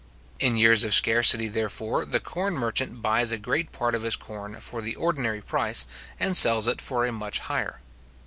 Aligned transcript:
In 0.39 0.57
years 0.57 0.83
of 0.83 0.95
scarcity, 0.95 1.47
therefore, 1.47 2.05
the 2.05 2.19
corn 2.19 2.55
merchant 2.55 3.03
buys 3.03 3.31
a 3.31 3.37
great 3.37 3.71
part 3.71 3.93
of 3.93 4.01
his 4.01 4.15
corn 4.15 4.55
for 4.59 4.81
the 4.81 4.95
ordinary 4.95 5.43
price, 5.43 5.85
and 6.19 6.35
sells 6.35 6.67
it 6.67 6.81
for 6.81 7.05
a 7.05 7.11
much 7.11 7.37
higher. 7.41 7.81